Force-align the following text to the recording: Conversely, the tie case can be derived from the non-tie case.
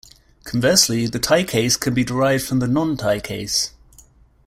Conversely, 0.45 1.05
the 1.05 1.19
tie 1.19 1.43
case 1.43 1.77
can 1.77 1.93
be 1.93 2.03
derived 2.03 2.43
from 2.43 2.57
the 2.57 2.67
non-tie 2.67 3.19
case. 3.19 3.71